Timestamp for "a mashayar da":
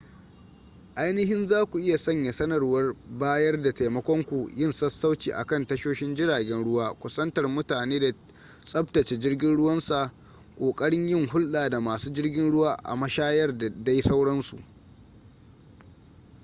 12.83-13.69